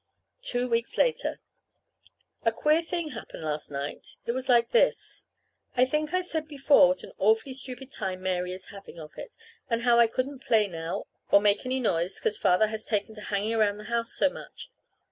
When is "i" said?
5.77-5.85, 6.11-6.21, 9.99-10.07